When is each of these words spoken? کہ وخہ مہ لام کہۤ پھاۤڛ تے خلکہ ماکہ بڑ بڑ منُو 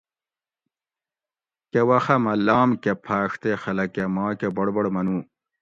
کہ 1.71 1.81
وخہ 1.89 2.15
مہ 2.23 2.33
لام 2.45 2.69
کہۤ 2.83 2.95
پھاۤڛ 3.05 3.29
تے 3.41 3.51
خلکہ 3.63 4.03
ماکہ 4.15 4.49
بڑ 4.55 4.67
بڑ 4.75 4.85
منُو 4.95 5.17